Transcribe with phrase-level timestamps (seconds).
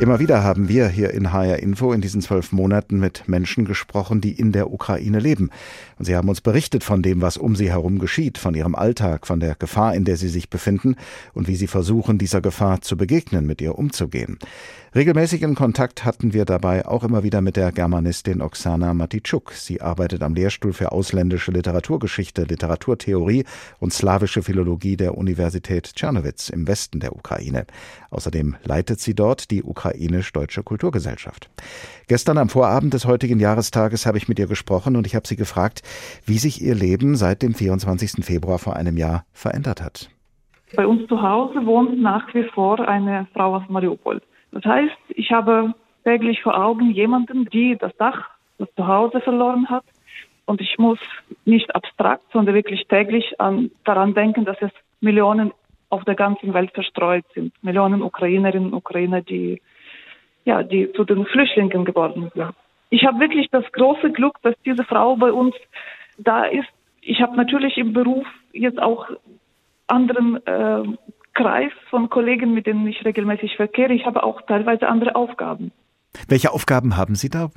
[0.00, 4.20] Immer wieder haben wir hier in HR Info in diesen zwölf Monaten mit Menschen gesprochen,
[4.20, 5.50] die in der Ukraine leben.
[5.98, 9.24] Und sie haben uns berichtet von dem, was um sie herum geschieht, von ihrem Alltag,
[9.24, 10.96] von der Gefahr, in der sie sich befinden
[11.32, 14.38] und wie sie versuchen, dieser Gefahr zu begegnen, mit ihr umzugehen.
[14.94, 19.50] Regelmäßigen Kontakt hatten wir dabei auch immer wieder mit der Germanistin Oksana Matitschuk.
[19.50, 23.44] Sie arbeitet am Lehrstuhl für ausländische Literaturgeschichte, Literaturtheorie
[23.80, 27.66] und slawische Philologie der Universität Tschernowitz im Westen der Ukraine.
[28.10, 31.50] Außerdem leitet sie dort die ukrainisch-deutsche Kulturgesellschaft.
[32.06, 35.34] Gestern am Vorabend des heutigen Jahrestages habe ich mit ihr gesprochen und ich habe sie
[35.34, 35.82] gefragt,
[36.24, 38.24] wie sich ihr Leben seit dem 24.
[38.24, 40.08] Februar vor einem Jahr verändert hat.
[40.76, 44.20] Bei uns zu Hause wohnt nach wie vor eine Frau aus Mariupol.
[44.54, 49.84] Das heißt, ich habe täglich vor Augen jemanden, die das Dach, das Zuhause verloren hat.
[50.46, 51.00] Und ich muss
[51.44, 55.52] nicht abstrakt, sondern wirklich täglich an, daran denken, dass es Millionen
[55.88, 57.52] auf der ganzen Welt verstreut sind.
[57.64, 59.60] Millionen Ukrainerinnen und Ukrainer, die,
[60.44, 62.54] ja, die zu den Flüchtlingen geworden sind.
[62.90, 65.56] Ich habe wirklich das große Glück, dass diese Frau bei uns
[66.16, 66.68] da ist.
[67.00, 69.08] Ich habe natürlich im Beruf jetzt auch
[69.88, 70.84] anderen äh,
[71.34, 73.92] Kreis von Kollegen, mit denen ich regelmäßig verkehre.
[73.92, 75.72] Ich habe auch teilweise andere Aufgaben.
[76.28, 77.50] Welche Aufgaben haben Sie da?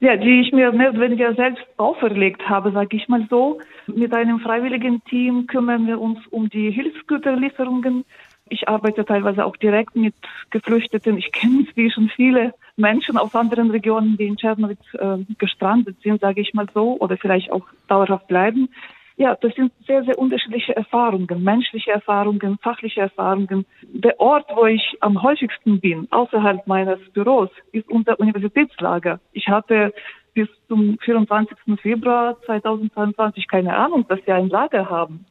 [0.00, 3.60] Ja, die ich mir mehr oder weniger selbst auferlegt habe, sage ich mal so.
[3.86, 8.04] Mit einem freiwilligen Team kümmern wir uns um die Hilfsgüterlieferungen.
[8.48, 10.14] Ich arbeite teilweise auch direkt mit
[10.50, 11.18] Geflüchteten.
[11.18, 16.40] Ich kenne inzwischen viele Menschen aus anderen Regionen, die in Tschernowitz äh, gestrandet sind, sage
[16.40, 18.70] ich mal so, oder vielleicht auch dauerhaft bleiben.
[19.16, 23.66] Ja, das sind sehr, sehr unterschiedliche Erfahrungen, menschliche Erfahrungen, fachliche Erfahrungen.
[23.82, 29.20] Der Ort, wo ich am häufigsten bin, außerhalb meines Büros, ist unser Universitätslager.
[29.32, 29.92] Ich hatte
[30.34, 31.56] bis zum 24.
[31.80, 35.26] Februar 2022 keine Ahnung, dass wir ein Lager haben.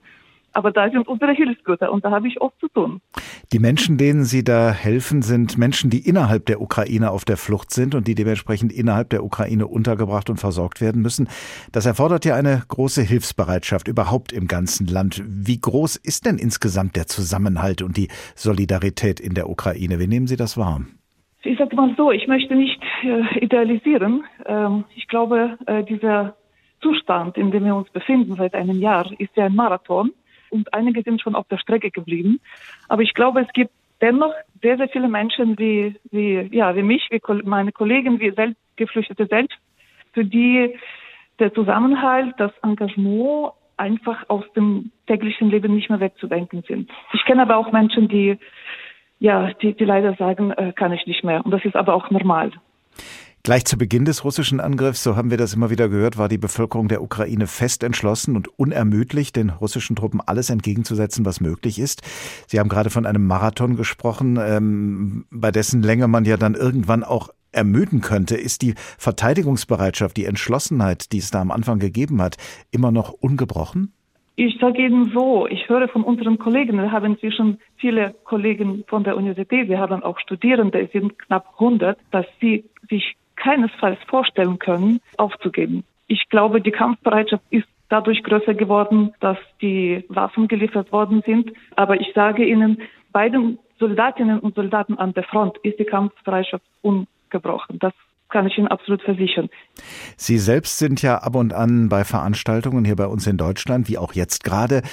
[0.54, 3.02] Aber da sind unsere Hilfsgüter und da habe ich oft zu tun.
[3.54, 7.72] Die Menschen, denen Sie da helfen, sind Menschen, die innerhalb der Ukraine auf der Flucht
[7.72, 11.28] sind und die dementsprechend innerhalb der Ukraine untergebracht und versorgt werden müssen.
[11.74, 15.22] Das erfordert ja eine große Hilfsbereitschaft überhaupt im ganzen Land.
[15.28, 20.00] Wie groß ist denn insgesamt der Zusammenhalt und die Solidarität in der Ukraine?
[20.00, 20.80] Wie nehmen Sie das wahr?
[21.44, 24.24] Ich sage mal so, ich möchte nicht äh, idealisieren.
[24.46, 26.38] Ähm, ich glaube, äh, dieser
[26.82, 30.12] Zustand, in dem wir uns befinden seit einem Jahr, ist ja ein Marathon
[30.52, 32.40] und einige sind schon auf der Strecke geblieben.
[32.88, 37.08] Aber ich glaube, es gibt dennoch sehr, sehr viele Menschen wie, wie, ja, wie mich,
[37.10, 39.58] wie meine Kollegen, wie selbst, Geflüchtete selbst,
[40.14, 40.76] für die
[41.40, 46.90] der Zusammenhalt, das Engagement einfach aus dem täglichen Leben nicht mehr wegzudenken sind.
[47.14, 48.38] Ich kenne aber auch Menschen, die,
[49.20, 51.44] ja, die, die leider sagen, äh, kann ich nicht mehr.
[51.44, 52.52] Und das ist aber auch normal.
[53.44, 56.38] Gleich zu Beginn des russischen Angriffs, so haben wir das immer wieder gehört, war die
[56.38, 62.04] Bevölkerung der Ukraine fest entschlossen und unermüdlich, den russischen Truppen alles entgegenzusetzen, was möglich ist.
[62.46, 67.04] Sie haben gerade von einem Marathon gesprochen, ähm, bei dessen Länge man ja dann irgendwann
[67.04, 68.36] auch ermüden könnte.
[68.36, 72.38] Ist die Verteidigungsbereitschaft, die Entschlossenheit, die es da am Anfang gegeben hat,
[72.70, 73.92] immer noch ungebrochen?
[74.36, 79.04] Ich sage Ihnen so, ich höre von unseren Kollegen, wir haben inzwischen viele Kollegen von
[79.04, 84.60] der Universität, wir haben auch Studierende, es sind knapp 100, dass sie sich keinesfalls vorstellen
[84.60, 85.84] können, aufzugeben.
[86.08, 91.52] Ich glaube, die Kampfbereitschaft ist dadurch größer geworden, dass die Waffen geliefert worden sind.
[91.76, 92.82] Aber ich sage Ihnen,
[93.12, 97.80] bei den Soldatinnen und Soldaten an der Front ist die Kampfbereitschaft ungebrochen.
[97.80, 97.94] Das
[98.30, 99.50] kann ich Ihnen absolut versichern.
[100.16, 103.98] Sie selbst sind ja ab und an bei Veranstaltungen hier bei uns in Deutschland, wie
[103.98, 104.84] auch jetzt gerade.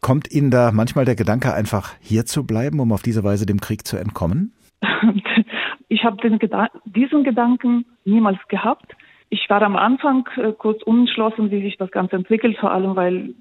[0.00, 3.60] Kommt Ihnen da manchmal der Gedanke, einfach hier zu bleiben, um auf diese Weise dem
[3.60, 4.52] Krieg zu entkommen?
[5.92, 8.96] Ich habe Geda diesen Gedanken niemals gehabt.
[9.28, 13.34] Ich war am Anfang äh, kurz unentschlossen, wie sich das Ganze entwickelt, vor allem weil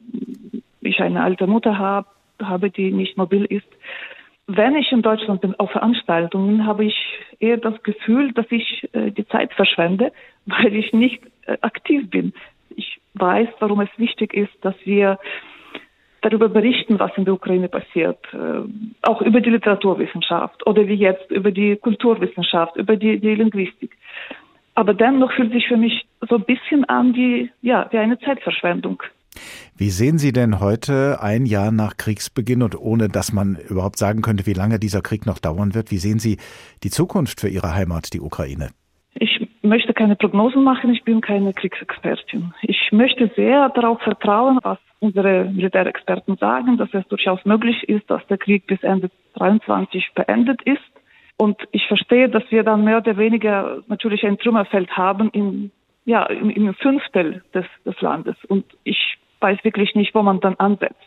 [0.81, 2.13] ich eine alte Mutter hab,
[2.43, 3.67] habe, die nicht mobil ist.
[4.47, 6.95] Wenn ich in Deutschland bin auf Veranstaltungen, habe ich
[7.39, 10.11] eher das Gefühl, dass ich äh, die Zeit verschwende,
[10.45, 12.33] weil ich nicht äh, aktiv bin.
[12.75, 15.19] Ich weiß, warum es wichtig ist, dass wir
[16.21, 18.61] darüber berichten, was in der Ukraine passiert, äh,
[19.01, 23.97] auch über die Literaturwissenschaft oder wie jetzt über die Kulturwissenschaft, über die, die Linguistik.
[24.75, 29.03] Aber dennoch fühlt sich für mich so ein bisschen an wie, ja, wie eine Zeitverschwendung.
[29.75, 34.21] Wie sehen Sie denn heute, ein Jahr nach Kriegsbeginn und ohne dass man überhaupt sagen
[34.21, 36.37] könnte, wie lange dieser Krieg noch dauern wird, wie sehen Sie
[36.83, 38.69] die Zukunft für Ihre Heimat, die Ukraine?
[39.63, 42.51] Ich möchte keine Prognosen machen, ich bin keine Kriegsexpertin.
[42.63, 48.25] Ich möchte sehr darauf vertrauen, was unsere Militärexperten sagen, dass es durchaus möglich ist, dass
[48.25, 50.81] der Krieg bis Ende 23 beendet ist.
[51.37, 55.71] Und ich verstehe, dass wir dann mehr oder weniger natürlich ein Trümmerfeld haben in,
[56.05, 58.35] ja, im, im Fünftel des, des Landes.
[58.47, 61.01] Und ich weiß wirklich nicht, wo man dann ansetzt.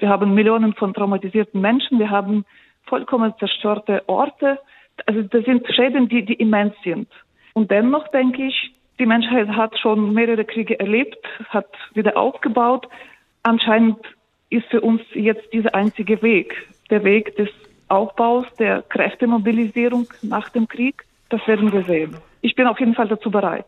[0.00, 2.44] Wir haben Millionen von traumatisierten Menschen, wir haben
[2.86, 4.58] vollkommen zerstörte Orte,
[5.06, 7.08] Also das sind Schäden, die, die immens sind.
[7.54, 11.18] Und dennoch denke ich, die Menschheit hat schon mehrere Kriege erlebt,
[11.48, 12.86] hat wieder aufgebaut.
[13.42, 13.98] Anscheinend
[14.50, 16.54] ist für uns jetzt dieser einzige Weg,
[16.90, 17.48] der Weg des
[17.88, 21.04] Aufbaus, der Kräftemobilisierung nach dem Krieg.
[21.28, 22.16] Das werden wir sehen.
[22.40, 23.66] Ich bin auf jeden Fall dazu bereit.